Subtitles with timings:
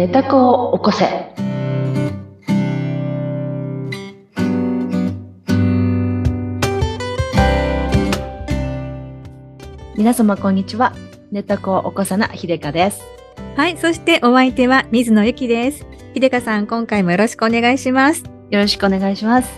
[0.00, 1.04] 寝た子を起こせ。
[9.94, 10.94] 皆様こんにちは。
[11.30, 13.02] 寝た子を起こさな秀香です。
[13.56, 13.76] はい。
[13.76, 15.84] そしてお相手は水野ゆきです。
[16.14, 18.24] 秀香さん、今回もよろしくお願いします。
[18.48, 19.50] よろしくお願いします。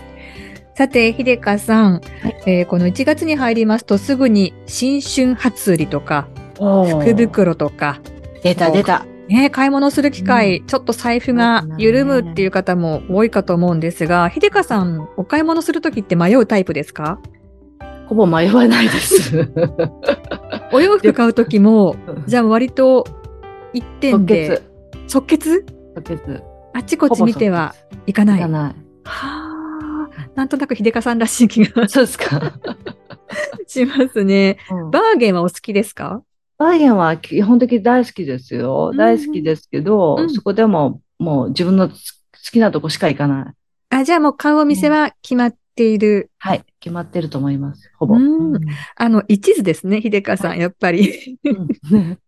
[0.75, 2.01] さて、秀香さん、
[2.45, 8.01] えーこの1月に入りますとすぐに新春初売りとか、福袋とか、
[8.43, 9.05] 出た出た。
[9.29, 17.19] ね、買い物する機会、ちょっと財布が緩むっていう方も多いかと思うんですが、秀香さん、お買い物するときって迷うタイプですか？
[18.07, 19.49] ほぼ迷わないです。
[20.73, 21.95] お洋服買うときも、
[22.27, 23.05] じゃあ割と
[23.73, 24.63] 一点即で決。
[25.07, 25.65] 即決？
[25.95, 26.43] 即決。
[26.75, 28.41] あっちこっち見ては行かない。
[28.41, 28.75] はいかない。
[29.05, 32.53] あ、なんとなく秀香さんらしい気がそうですか。
[33.67, 34.57] しますね。
[34.69, 36.21] うんバーゲンはお好きですか？
[36.63, 38.89] バーゲンは基本的に大好きですよ。
[38.91, 41.95] うん大好きですけど、うんそこでももう自分の好
[42.51, 43.53] きなとこしか行かな
[43.91, 43.95] い。
[43.95, 46.31] あ、じゃあもう買うお店は決まっている。
[46.39, 46.63] はい。
[46.79, 47.91] 決まってると思います。
[47.97, 48.15] ほぼ。
[48.15, 48.61] うんうん
[48.95, 51.39] あの、一途ですね、秀香さん、やっぱり。
[51.43, 51.49] う
[51.97, 52.17] ん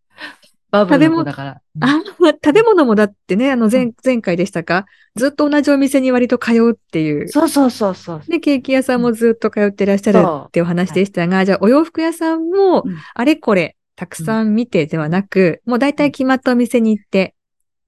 [0.72, 1.62] バブルの子だから。
[1.80, 2.02] あ、
[2.44, 4.86] 食べ物もだってね、あの前、前回でしたか？
[5.16, 7.30] ずっと同じお店に割と通うっていう。
[7.30, 8.22] そうそうそうそう。
[8.28, 17.36] で、ケーキ屋さんもずっと通ってらっしゃるってお話でしたが、じゃあお洋服屋さんもうん、あれこれ、たくさん見てではなく、もう大体決まったお店に行って、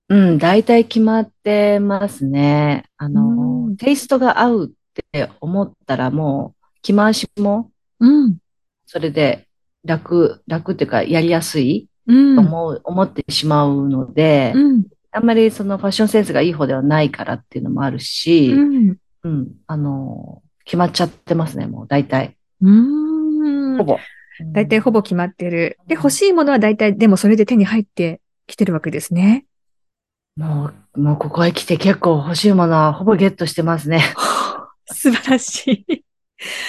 [0.09, 2.86] うん、大体決まってますね。
[2.97, 4.69] あの、うんテイストが合うっ
[5.11, 7.69] て思ったらもう、着回しも、
[8.00, 8.38] うん。
[8.85, 9.47] それで
[9.83, 12.35] 楽、楽っていうか、やりやすいうん。
[12.35, 14.83] と思う、思ってしまうので、うん。
[15.11, 18.97] あんまりそのファッションセンスがいい方ではないからっていうのもあるし、うん。
[19.23, 22.38] うん、あの、決まっちゃってますね、もう大体。
[22.61, 23.83] うんほ。
[23.83, 23.97] ぼ。
[24.46, 25.78] 大体ほぼ決まってる。
[25.88, 29.46] で、欲しいものは大体、でもそれで手に入ってきてるわけですね。
[30.36, 34.02] もう、もうここへ来て結構欲しいものはほぼゲットしてますね。
[34.92, 36.03] 素晴らしい。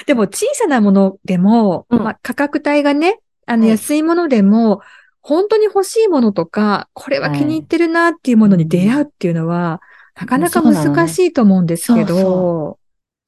[0.06, 4.80] でも小さなものでも、うんまあ、価格帯がね、あのはい安いものでも、
[5.20, 9.80] 本当に欲しいものとか、これは気に入ってるなっていうものに出会うっていうのは、
[10.18, 12.78] なかなかなのね難しいと思うんですけど、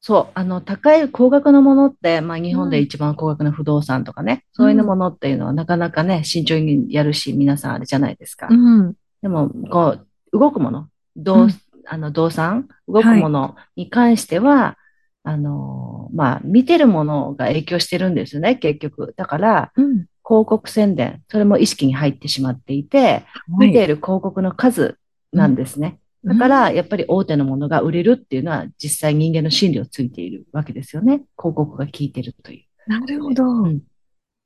[0.02, 8.48] そうあの、高い高額のものって、まあ日本で一番高額な不動産とかね、そういうものっていうのはなかなかね、慎重にやるし、皆さんあれじゃないですか。
[8.50, 8.94] うん。
[9.20, 11.50] でも、こう、動くもの、動、うん
[11.86, 14.78] あの、動産、動くものに関しては、
[15.22, 19.12] あの、まあ、見てるものが影響してるんですよね、結局。
[19.16, 20.06] だから、うん。
[20.24, 23.24] 広告宣伝、それも意識に入ってしまっていて、
[23.58, 24.96] はい見ている広告の数
[25.32, 25.98] なんですね。
[26.24, 31.22] だから、やっぱり大手のものが売れるっていうのは、実際人間の心理をついているわけですよね。
[31.38, 32.90] 広告が効いてるという。
[32.90, 33.44] なるほど。
[33.44, 33.80] うん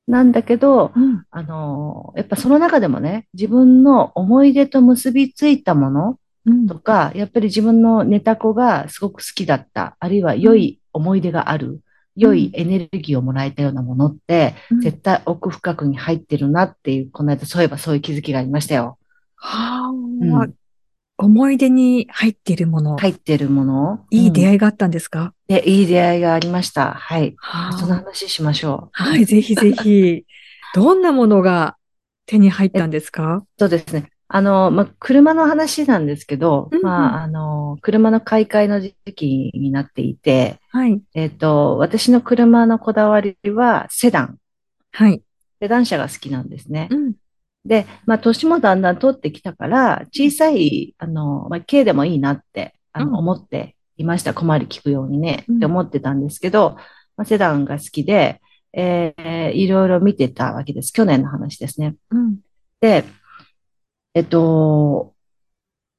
[0.07, 1.25] なんだけど、うん。
[1.31, 11.81] あの、やっぱその中でもね、自分の思い出と結びついたものうんとか、やっぱり自分のネタ子がすごく好きだった、あるいは良い思い出がある、
[12.17, 18.99] 良いエネルギーをもらえたようなものって、うん絶対奥深くに入ってるなっていう、この間そういえばそういう気づきがありましたよ。
[19.37, 20.55] はあ、うん
[21.25, 24.07] 思い出に入っているもの、入ってるもの。
[24.11, 26.93] いい出い、会いがあったんですか、でいい出会いがありました。
[26.93, 27.35] はい。
[27.39, 28.89] はその話しましょう。
[28.93, 30.25] はい、ぜひぜひ。
[30.75, 31.77] どんなものが
[32.27, 33.45] 手に入ったんですか？
[33.59, 34.11] そうですね。
[34.29, 41.01] あの、まあ、車の話なんですけど、うんうんまあ、あの、車の買い替えの時期になっていて、はい。
[41.15, 44.39] えっと、私の車のこだわりはセダン。
[44.93, 45.23] はい。
[45.61, 46.97] セダン車が好きなんですねう。
[46.97, 47.15] ん。
[47.65, 54.35] で、まあ、年もだんだん取ってきたから、小さい、あの、まあ、軽でもいいなって、あうんの、思っていました。
[54.35, 56.77] 小回り聞くようにね、うんって思ってたんですけど、
[57.17, 58.41] まあ、セダンが好きで、
[58.73, 60.93] えーいろいろ見てたわけです。
[60.93, 61.95] 去年の話ですね。
[62.11, 62.39] うん。
[62.81, 63.05] で、
[64.15, 65.15] えっと、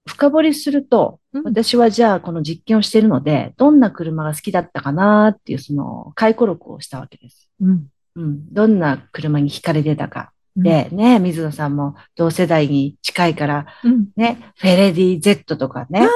[0.08, 7.50] 深掘りすると、うん私はじゃあこの実験をしているので、どんな車が好きだったかなっていうその回顧録をしたわけです。
[7.62, 7.88] うん。
[8.16, 8.54] うん。
[8.54, 10.32] どんな車に惹かれてたか。
[10.56, 14.08] で、ね、水野さんも同世代に近いから、うん。
[14.16, 16.08] ね、フェレディ Z とかね。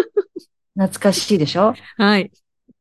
[0.76, 1.74] 懐かしいでしょ？
[1.96, 2.30] はい。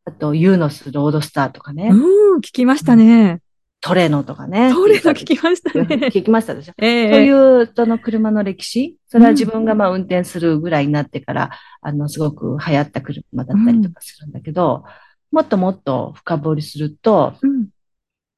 [0.05, 1.89] あと、ユーノスロードスターとかね。
[1.91, 3.41] うん、聞きましたね。
[3.81, 4.71] トレノとかね。
[4.73, 5.85] それの聞きましたね。
[6.07, 6.73] 聞きましたでしょ？
[6.77, 11.51] ええそういうその車の歴史、それは自分がまあ運転するぐらいになってから、
[11.81, 14.83] あの、すごく流行った車だったりとかするんだけど、
[15.31, 17.67] もっともっと深掘りすると、うん。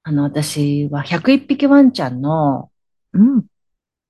[0.04, 2.70] あの、私は101匹ワンちゃんの
[3.14, 3.46] うん。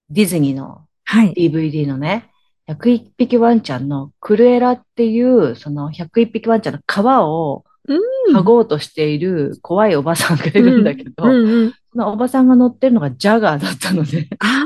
[0.09, 1.33] ディズニーのはい。
[1.33, 2.29] DVD のね、
[2.67, 11.73] 101匹ワンちゃんのクルエラっていう、その101匹ワンちゃんの皮をうん剥ごうとしている怖いおばさんがいるんだけど、うんうん。
[11.91, 14.65] そのおばさんが乗ってるのがジャガーだったので、ああ、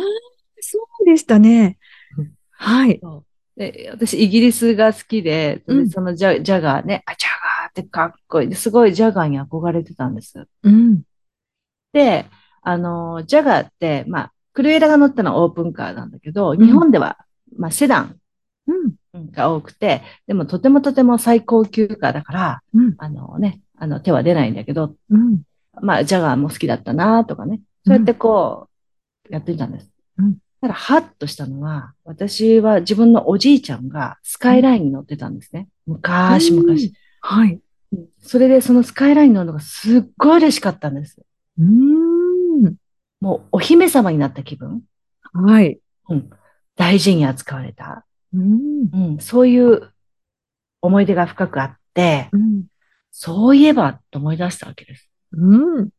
[0.60, 1.78] そうでしたね。
[2.52, 3.00] はい。
[3.58, 7.30] で私、イギリスが好きで、そのジャジャガーね、あ、ジャ
[7.62, 8.54] ガーってかっこいい。
[8.56, 10.46] すごいジャガーに憧れてたんです。
[10.64, 11.02] うん。
[11.96, 12.26] で、
[12.62, 17.18] あの、ジャガーって、まあ、クルエラが乗ったのはオープンカーなんだけど、ん日本では、
[17.58, 18.18] まあ、セダン
[18.68, 19.32] うん。
[19.32, 22.96] が多くて、でもとてもとても最高級カーだから、うん。
[22.98, 25.44] あのね、あの手は出ないんだけど、うん。
[25.82, 28.68] まあ、ジャガーも好きだったなとかね、そうやってこ
[29.30, 29.90] う、やってたんです。
[30.18, 35.68] うんただ、ハッとしたのは、私は自分のおじいちゃんがスカイラインに乗ってたんですね。
[35.86, 36.66] 昔々。
[37.22, 37.60] はい。
[38.22, 41.22] それでそのスカイラインに乗るのがすっごい嬉しかったんです。
[41.60, 42.76] うーん。
[43.22, 44.84] もうお姫様になった気分？
[45.34, 45.80] はい。
[46.10, 46.30] うん。
[46.76, 48.06] 大事に扱われた。
[48.34, 48.90] うん。
[48.94, 49.20] うん。
[49.20, 49.92] そういう
[50.82, 52.66] 思い出が深くあって、うん。
[53.12, 55.10] そういえばと思い出したわけです。
[55.32, 55.90] うん。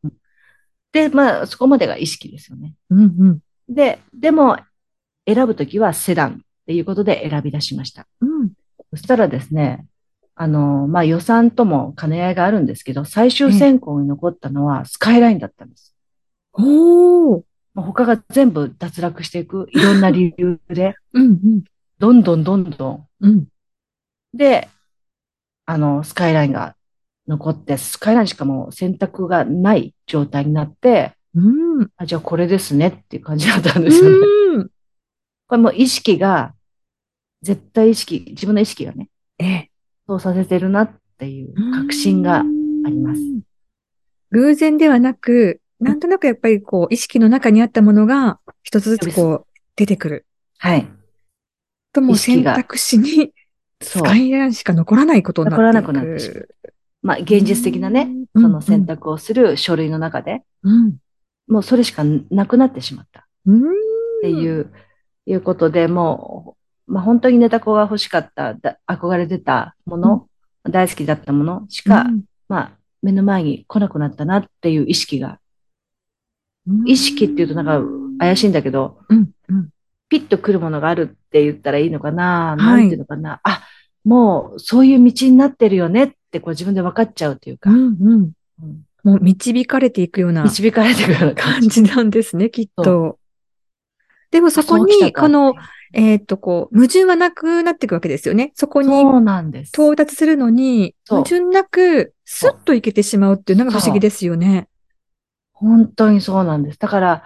[0.92, 2.74] で、まあ、そこまでが意識ですよね。
[2.90, 3.40] うん。
[3.68, 4.58] で、でも、
[5.26, 6.36] 選ぶときはセダンっ
[6.66, 8.06] ていうことで選び出しました。
[8.20, 8.52] うん。
[8.90, 9.86] そしたらですね、
[10.38, 15.96] あの、まあ、予算とも兼ね合いがあるんですけど、最終選考に残ったのはスカイラインだったんです。
[16.52, 17.42] おー。
[17.74, 21.64] もう他が全部脱落していく、いろんな理由で、 うん。
[21.98, 23.06] どんどんどんどん。
[23.20, 23.46] うん。
[24.34, 24.68] で、
[25.64, 26.76] あの、スカイラインが
[27.26, 31.90] 残って、スカイラインしかもう選択がない状態になって、うん。
[31.96, 34.16] あ、じゃあこれですねっていう感じだったんですよね。
[34.54, 34.70] うん。
[35.48, 36.54] これもう意識が、
[37.42, 39.70] 絶対意識、自分の意識がね、ええ。
[40.08, 42.42] そうさせてるなっていう確信があ
[42.88, 43.20] ります。
[44.30, 50.26] 偶然ではなく、なんとなくやっぱりこう、意識の中にあったものが、一つずつこう、出てくる。
[50.58, 50.88] はい。
[51.92, 53.32] とも選択肢に、
[53.82, 54.02] そう。
[54.02, 55.62] スカイラインしか残らないことになって。
[55.62, 56.48] 残らなくなってしまう
[57.02, 60.96] まあ、現実的なね、うんその選択をする書類の中で、うん。
[61.46, 63.26] もうそれしかなくなってしまった。
[63.46, 63.60] うん。
[63.60, 63.62] っ
[64.22, 64.72] ていう、
[65.26, 70.28] いうことで、もう、まあ本当にネタ子が欲しかった、だ憧れてたもの、
[70.64, 72.06] 大好きだったものしか、
[72.48, 72.72] まあ
[73.02, 75.36] 目の前に来なくなったなっていう意識が、うん
[76.84, 77.80] 意識っていうとなんか
[78.18, 79.30] 怪しいんだけど、うん。
[79.48, 79.68] うん。
[80.08, 83.62] ピッと来るものがあるって言ったらいいのかな、はいなんていうのかな、あ、
[84.04, 87.78] もうそういう道になってるよねってこう自分で分かっちゃうというか、うん。
[87.78, 88.30] うん。
[88.62, 91.80] うんもう導かれていくような導かれてくるような感じ。
[91.80, 93.20] なんですね、きっと。
[94.32, 95.54] でもそこに、この、
[95.92, 98.52] えっと、こう、矛盾はなくなっていくわけですよね。
[98.54, 99.70] そこにそうなんです。
[99.70, 104.68] 到達するのに、矛盾なく、スッといけてしまうっていうのが不思議ですよね。
[105.52, 106.78] 本当にそうなんです。
[106.78, 107.24] だから、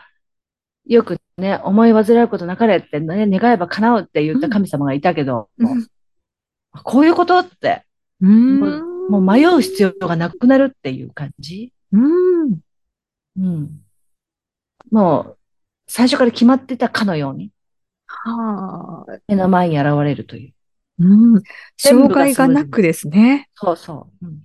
[0.87, 5.87] よくね、思い煩うことなかれってね、願えば叶うって言った神様がいたけど、うん
[6.85, 7.85] こういうことって、
[8.21, 9.09] うん。
[9.09, 11.73] もう迷う必要がなくなるっていう感じ？
[11.91, 11.99] う
[12.47, 12.61] ん。
[13.37, 13.81] うん。
[14.93, 15.39] もう、
[15.89, 17.51] 最初から決まってたかのように、
[18.11, 19.19] はあ。
[19.29, 20.53] 目の前に現れるという。
[21.05, 21.43] うん。
[21.77, 23.49] 障害がなくですね。
[23.55, 24.27] そうそう。
[24.27, 24.39] うん、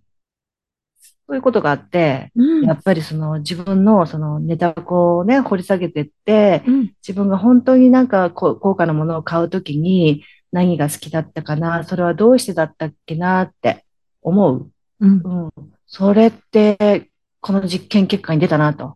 [1.27, 6.93] そういうことがあって、うんやっぱりその自分のそのネタこうね、掘り下げてって、うん。
[7.05, 13.83] 自分が本当になんかこう高価なものを買うときに何が好きだったかな、それはどうしてだったっけなって
[14.21, 14.71] 思う。
[15.01, 15.51] うんうん。
[15.87, 17.09] それって、
[17.41, 18.95] この実験結果に出たなと、うん。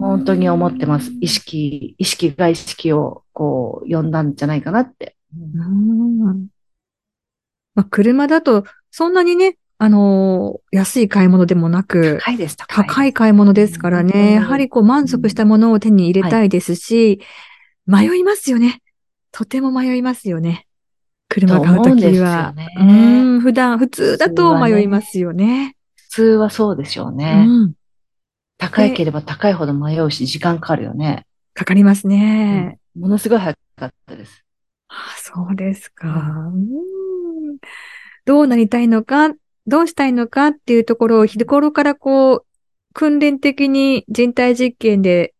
[0.00, 1.12] 本当に思ってます。
[1.20, 5.16] 意識、意識が意識をこう、呼んだんじゃないかなって。
[5.36, 6.48] うん。
[7.74, 17.20] まあ、車だと、そんなにね、あのー安い買い物でもなく、高いです、高い買い物ですからうんね、やはりこう満足したものを手に入れたいですし、
[17.86, 18.80] 迷いますよね。
[19.32, 20.66] とても迷いますよね。
[21.28, 22.52] 車買うときは。
[22.52, 22.84] ねう
[23.38, 25.76] ん、普段、普通だと迷いますよね。
[25.96, 27.46] 普通はそうでしょうね。
[27.48, 27.72] うん。
[28.62, 31.26] 高いければ高いほど迷うし、時間かかるよね。
[31.54, 32.78] かかりますね。
[32.98, 34.44] ものすごい早かったです。
[34.88, 36.08] あそうですか。
[36.08, 37.58] うん
[38.24, 39.30] どうなりたいのか、
[39.66, 42.46] どうしたいのかっていうところを日頃からこう、
[42.94, 45.34] 訓練的に人体実験で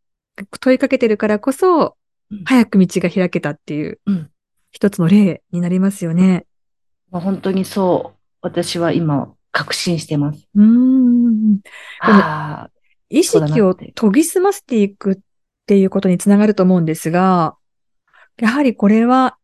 [0.60, 1.96] 問いかけてるからこそ
[2.30, 4.30] うん、早く道が開けたっていううん、
[4.70, 6.46] 一つの例になりますよね。
[7.10, 10.48] もう本当にそう、私は今、確信してます。
[10.54, 11.60] うん。
[12.00, 12.70] ああ、
[13.12, 15.18] 意識を研ぎ澄ませていくっ
[15.66, 17.56] ていうことにつながると思うんですが、
[18.38, 19.36] やはりこれは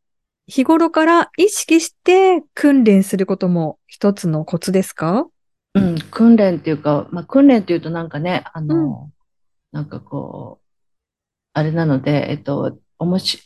[0.46, 5.26] 日頃から意識して訓練することも一つのコツですか？
[5.74, 9.10] うん、訓練っていうか、まあ、訓練っていうとなんかね、あの、
[9.70, 10.64] なんかこう、
[11.52, 13.42] あれなので、えっと、おもし、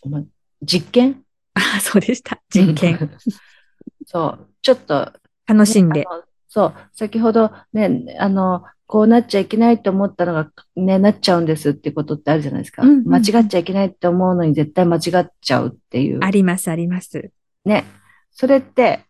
[0.63, 1.25] 実験？
[1.55, 2.41] あ、そうでした。
[2.49, 3.11] 実験。
[4.07, 5.13] そう、ちょっと、
[5.49, 6.07] 楽しんで。
[6.49, 12.83] そう、先ほどね、あの、こうなっちゃいけないと思ったのがね、なっちゃうんですってことってあるじゃないですか。
[12.83, 16.19] うんうんうん間違っちゃいけないって思うのに絶対間違っちゃうっていう。
[16.21, 17.31] あります、あります。
[17.65, 17.87] ね。
[18.33, 19.07] それって、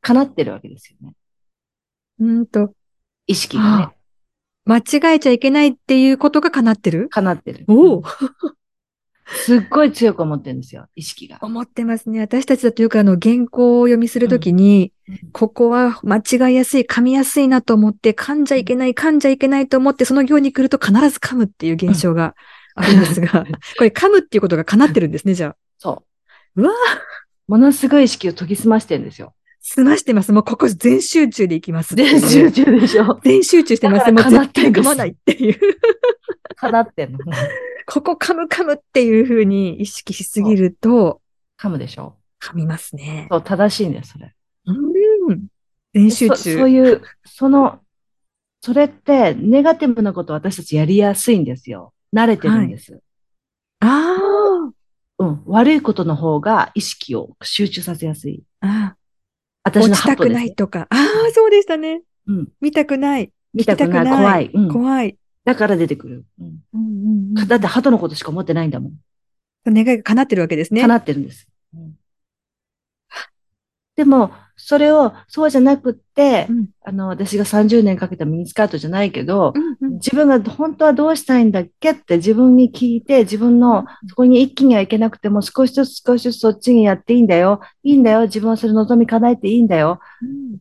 [0.00, 1.14] 叶ってるわけですよね。
[2.20, 2.72] うーんと、
[3.26, 3.92] 意識がねあ。
[4.64, 7.08] 間違えちゃいけないっていうことが叶ってる？
[7.10, 7.64] 叶ってる。
[7.66, 8.04] おお
[9.32, 11.38] すっごい強く思ってるんですよ、意識が。
[11.40, 12.20] 思ってますね。
[12.20, 15.00] 私たちだとよくあの原稿を読みするときに、うん
[15.32, 22.36] ここは間違いやすい、噛みやすいなと思って、噛んじゃいけない、噛んじゃいけないと思って、その行に来ると必ず噛むっていう現象が
[22.76, 23.44] あるんですが、
[23.76, 25.56] これ噛むっていうことが叶ってるんですね、じゃあ。
[25.78, 26.04] そ
[26.54, 26.62] う。
[26.62, 26.72] うわ
[27.48, 29.34] ものすごい意識を研ぎ澄ましてるんですよ。
[29.60, 30.32] 済ましてます。
[30.32, 31.94] もうここ全集中でいきます。
[31.94, 33.20] 全集中でしょ。
[33.22, 34.06] 全集中してます。
[34.06, 35.58] だもう絶対噛まないっていう。
[36.56, 37.18] 叶ってんの。
[37.86, 41.20] ここ噛む噛むっていう風に意識しすぎると、
[41.58, 42.16] 噛むでしょ。
[42.42, 43.26] 噛みますね。
[43.30, 44.34] そう、正しいんだよ、それ。
[44.66, 45.46] うん。
[45.92, 46.58] 全集そ中。
[46.58, 47.80] そういう、その、
[48.62, 51.92] それって、ネガティブなこと私たちやりやすいんですよ。
[52.14, 53.00] 慣れてるんです。
[53.80, 54.16] あ
[55.18, 55.42] うん。
[55.46, 58.42] 悪いことの方が意識を集中させやすい。
[58.60, 58.96] あ、ああ、
[59.62, 60.30] 私の落ちたく。
[60.30, 60.86] ないとか。
[60.90, 62.02] ああ、そうでしたね。
[62.26, 62.48] うん。
[62.60, 63.32] 見たくない。
[63.52, 64.50] 見たくない、聞きたくない怖い。
[64.52, 64.68] うん。
[64.72, 65.18] 怖い。
[65.44, 66.24] だから出てくる。
[66.40, 66.46] うん。
[66.46, 66.84] うんう
[67.34, 68.92] んうんだって、鳩のことしか思ってないんだもん。
[69.66, 70.82] 願いが叶ってるわけですね。
[70.82, 71.48] 叶ってるんです。
[71.74, 71.94] うん
[73.96, 87.60] でも、それを、そうじゃなくって、うんあの、私が30年かけたミニスカートじゃないけど、うんうん自分が本当はどうしたいんだっけって自分に聞いて、自分の、そこに一気にはいけなくても少しずつ少しずつそっちにやっていいんだよ。
[87.82, 88.22] いいんだよ。
[88.22, 90.00] 自分はそれ望み叶えていいんだよ。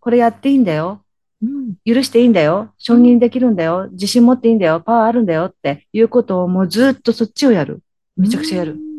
[0.01, 1.03] これやっていいんだよ。
[1.41, 2.73] うん許していいんだよ。
[2.77, 3.87] 承認できるんだよ。
[3.91, 4.81] 自信持っていいんだよ。
[4.81, 7.81] パワーあるんだよっていうことをもうずっとそっちをやる。
[8.17, 8.73] めちゃくちゃやる。
[8.73, 8.89] うん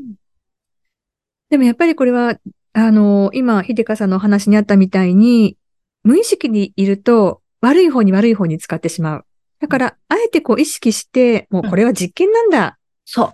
[1.50, 2.37] でもやっぱりこれは、
[2.73, 5.57] あの、今、秀香さんのお話にあったみたいに、
[6.05, 9.25] 無意識にいると、悪い方に悪い方に使ってしまう。
[9.61, 13.27] だから、あえてこう意識して、もうこれは実験なんだそう。
[13.29, 13.33] っ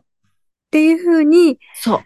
[0.70, 2.00] ていうふうに、そう。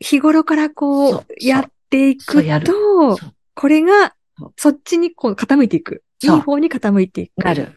[0.00, 3.18] 日頃からこそうう、やっていくと
[3.54, 4.14] これが
[4.56, 6.02] そっちにこう傾いていく。
[6.22, 7.44] いい方に傾いていく。
[7.44, 7.62] なる。
[7.62, 7.70] っ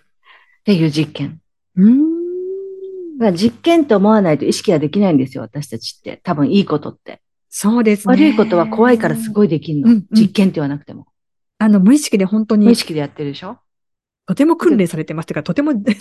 [0.66, 1.39] ていう実験。
[1.75, 3.36] うーん。
[3.36, 5.44] 実験と思わないと意識ができないんですよ。
[5.44, 6.20] 私たちって。
[6.24, 7.22] 多分いいことって。
[7.60, 8.14] そうですね。
[8.14, 9.90] 悪いことは怖いからすごいできんの。
[9.90, 11.08] うんうん実験って言わなくても。
[11.58, 13.58] あの、無意識で本当に、無意識でやってるでしょ？
[14.28, 15.26] とても訓練されてます。
[15.26, 15.96] てか、とても、た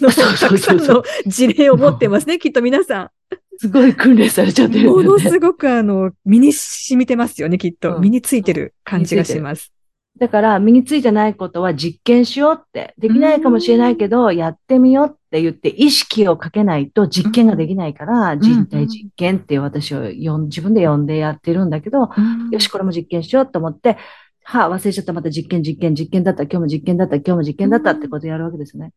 [0.51, 3.11] くさんの事例を持ってますね、きっと皆さ
[3.57, 4.81] すごい訓練されちゃってん。
[4.81, 5.09] るよね。
[5.09, 7.97] ものすごくあの、身に染みてますよね、きっと。
[7.97, 9.73] うん身についてる感じがします。
[10.19, 12.95] だから、身についてないことは実験しようって。
[12.97, 23.99] できないかもしれないけど、やってみようって言って、意識をかけないと実験ができないから、人体実験って私を呼ん自分で呼んでやってるんだけど、うんよし、これも実験しようと思って、
[24.43, 28.93] はあ、忘れちゃった、また実験、実験、実験だった、今日も実験だった、今日も実験だったってことをやるわけですね。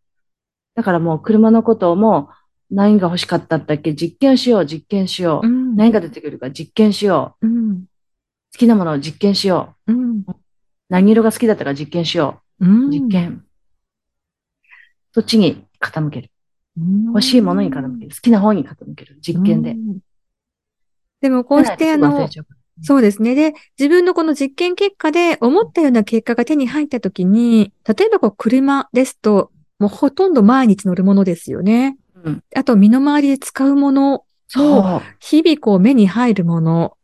[0.76, 2.30] だからもう車のことも、
[2.72, 3.96] 何が欲しかったんだっけ？
[3.96, 5.48] 実験しよう、実験しよう。
[5.48, 7.48] うん何が出てくるか実験しよう。
[7.48, 7.82] うん。
[8.54, 9.92] 好きなものを実験しよう。
[10.90, 10.96] うん。
[10.96, 12.90] 何色が好きだったか実験しようんう。
[12.90, 13.10] 実。
[13.10, 13.46] 験。
[15.14, 16.32] そっちに傾ける。
[17.08, 18.12] 欲しいものに傾ける。
[18.12, 19.18] 好きな方に傾ける。
[19.22, 19.74] 実験でう。
[19.76, 20.00] ん。
[21.22, 22.30] でもこうしてあの
[22.82, 23.36] そうですね。
[23.36, 31.98] で、自分のこの実験結果で思ったような結果が手に入ったときに、例えばこう車ですと、もうほとんど毎日乗るものですよね。
[32.24, 32.44] うん。
[32.56, 35.02] あと身の回りで使うもの、そう。
[35.20, 36.98] 日々こう目に入るもの、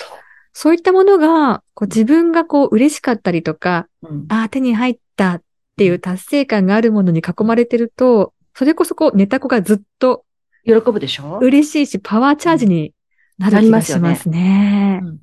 [0.57, 4.25] そういったものが、こう自分がこう嬉しかったりとか、うん。
[4.29, 5.41] ああ、手に入ったっ
[5.75, 10.23] ていう達成感があるものに囲まれてると、それこそこうネタ子がずっと
[10.63, 11.39] 喜ぶでしょ？
[11.41, 12.93] 嬉しいし、パワーチャージに
[13.37, 15.01] なる気がしますね。
[15.03, 15.19] うん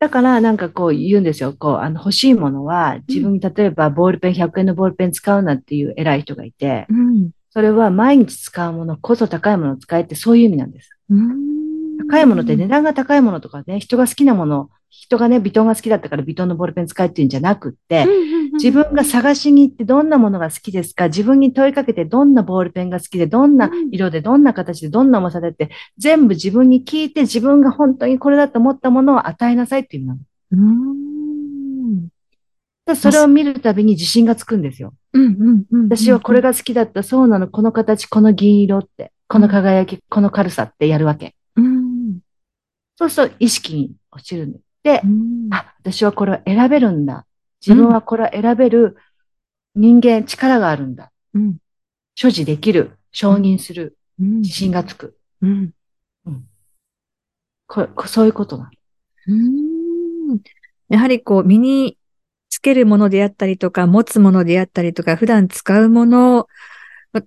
[0.00, 1.52] だから、なんかこう言うんですよ。
[1.52, 7.30] こう、あの、欲しいものは、自分に例えばボールペン、100円のボールペン使うなっていう偉い人がいて、うん。
[7.50, 10.90] それは毎日使うものこそ高いものを使えってそういう意味なんです。
[11.10, 11.59] うん
[12.10, 18.06] 高いものって値段が高いものとかね、人が好きなもの、人がね、ビトンが好きだったからビトンのボールペン使えっていうんじゃなくって、
[18.54, 21.06] 自分が探しに行ってどんなものが好きですか？
[21.06, 30.18] 自分に問いかけてどんなボールペンが好きで、どんな色で、どんな形で、どんな重さでって、全部自分に聞いて自分が本当にこれだと思ったものを与えなさいっていうの。
[30.52, 30.56] う
[32.96, 34.92] それを見るたびに自信がつくんですよ。
[35.88, 41.36] 私はこれが好きだった、そうなの、この形、この銀色って、この輝き、この軽さってやるわけ。
[43.04, 44.60] うんそうすると意識に落ちるんで。
[44.82, 47.26] でう、んあ、私はこれを選べるんだ。
[47.64, 48.96] 自分はこれを選べる
[49.74, 51.12] 人間、力があるんだ。
[51.34, 51.56] うん
[52.14, 55.16] 所持できる、承認する、うん自信がつく。
[55.42, 55.72] うん
[57.66, 58.70] ここそういうことなの。
[59.28, 59.32] う
[60.34, 60.40] ん
[60.88, 61.96] やはりこう身に
[62.48, 66.48] つけるものであったりとか、持つものであったりとか、普段使うもの、
[67.12, 67.22] ま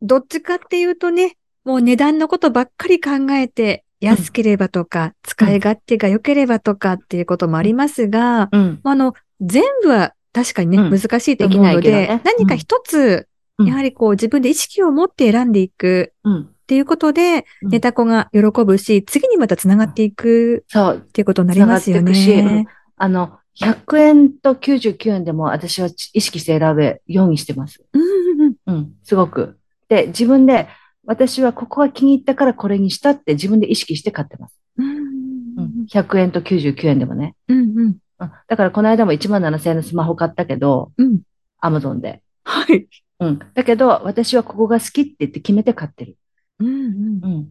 [0.00, 8.80] どっちかっていうとね、もう値段のことばっかり考えて、安ければとか、使い勝手が良ければとかっていうこともありますが、うん。
[8.82, 13.26] あの、全部は確かにね、うん難しいと思うので、何か一つ、
[13.58, 16.40] うんやはりこう自分で意識を持って選んでいくうん。
[16.44, 20.96] っていうことで、うんネタ子が喜ぶし、次にまた繋がっていくそう。
[21.06, 22.66] っていうことになりますよ繋がっていくしね。
[22.96, 27.82] あの、100円と99円でも私は意識して選べ、ようにしてます。
[27.92, 28.92] うんうんうんうん。
[29.02, 29.58] すごく。
[29.88, 30.68] で、自分で、
[31.10, 34.54] 私はここが気に入ったからこれにしたって自分で意識して買ってます。
[34.78, 35.86] うんうん。
[35.90, 37.34] 100円と99円でもね。
[37.48, 37.78] うんうん
[38.20, 38.32] うん。
[38.46, 41.22] だからこの間も1万7000円のスマホ買ったけど、うん。
[41.58, 42.22] アマゾンで。
[42.44, 42.86] はい。
[43.18, 43.40] うん。
[43.54, 46.16] だけど、私はここが好きって言って決めて買ってる。
[46.60, 47.48] うんうんうん。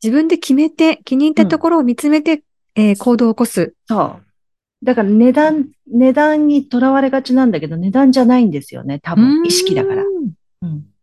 [0.00, 2.44] 自分で決めて、気に入ったところを見つめて、
[2.76, 3.74] えー行動を起こす。
[3.88, 4.22] そう。
[4.84, 9.00] だから値段、値段にとらわれがちなんだけど、値段じゃないんですよね。
[9.00, 10.04] 多分、意識だから。
[10.04, 10.32] うん
[10.62, 10.93] うん。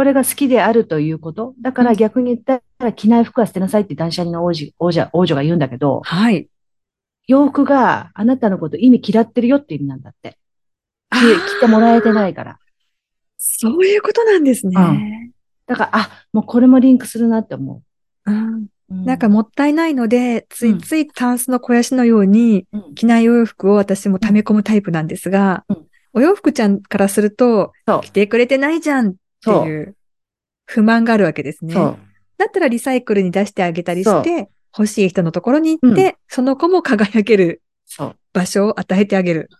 [0.00, 1.52] これが好きであるということ。
[1.60, 6.48] だから逆に言ったら、着ない服は捨てなさいって断捨離の王子、王者、王女が言うんだけど、はい。
[7.26, 10.38] 洋服があなたのこと意味嫌ってるよって意味なんだって。
[11.10, 11.16] 着
[11.58, 12.58] 着てもらえてないから。
[13.36, 15.34] そういうことなんですね。
[15.66, 17.82] だから、あ、もうこれもリンクするなって思
[18.24, 18.68] うんう。
[18.88, 29.68] うなんか、もったいないので、ついついタンスの肥やしのように、うん、着ないお洋服を私も溜め込むタイプなんですが、うんお洋服ちゃんからすると、着てくれてないじゃんってそう。
[29.68, 29.96] いう
[30.66, 31.74] 不満があるわけですね。
[31.74, 31.90] だ
[32.46, 37.62] ったらリサイクルに出してあげたりそして、欲しい人のところに行って、うその子も輝ける。
[38.32, 39.50] 場所を与えてあげる。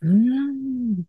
[0.00, 1.02] うーん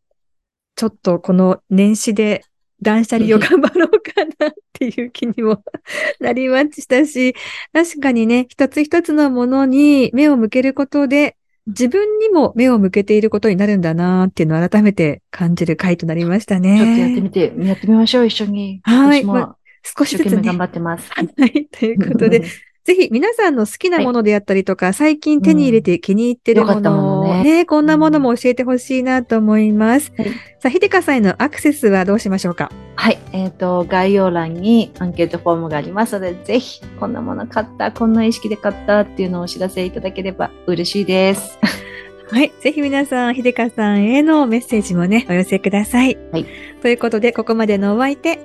[0.75, 2.43] ちょっとこの年始で
[2.81, 5.63] 断捨離を頑張ろうかなっていう気にも
[6.19, 7.35] なりましたし、
[7.71, 16.77] 確かにね、一つ一つのものに目を向けることで、自分にも目を向けていることになるんだなっていうのを改めて感じる回となりましたね。
[16.77, 18.81] ちょっとやってみて、やってみましょう、一緒に。
[18.83, 20.57] はいま少しずつね頑。
[20.57, 21.09] 張ってます。
[21.11, 21.67] はい。
[21.67, 22.43] ということで、
[22.83, 30.11] ぜひ皆さんの好きなものであったりとか、最近手に入れて気に入ってるものをのねね、こんなものも教えてほしいなと思います。
[30.17, 30.27] はい
[30.63, 32.71] さあ、ひでかさんへのアクセスはどうしましょうか？
[32.95, 33.17] はい。
[33.33, 41.59] えっ、と、概要欄にアンケートフォームがありますので、ぜひ、こんなもの買った、こんな意識で買ったっていうのをお知らせいただければ嬉しいです。
[42.31, 42.53] はい。
[42.61, 46.17] ぜひ皆さん、ひでかさんへのメッセージもね、お寄せください。
[46.31, 46.45] はい。
[46.81, 48.39] ということで、ここまでのお相手、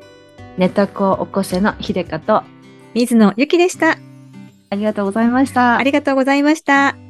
[0.57, 2.43] ネタ子を起こせの秀香と、
[2.95, 3.97] 水野ゆきでした。
[4.71, 5.83] ありがとうございましたあ。
[5.85, 7.08] りがとうございました。